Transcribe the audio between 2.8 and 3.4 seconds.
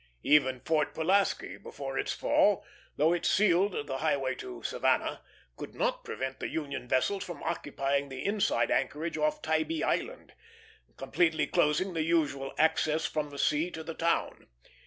though it